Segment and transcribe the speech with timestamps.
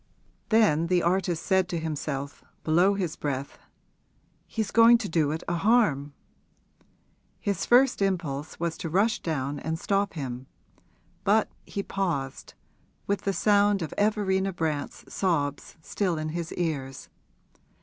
[0.49, 3.59] Then the artist said to himself, below his breath,
[4.47, 6.13] 'He's going to do it a harm!'
[7.39, 10.47] His first impulse was to rush down and stop him;
[11.23, 12.55] but he paused,
[13.05, 17.07] with the sound of Everina Brant's sobs still in his ears.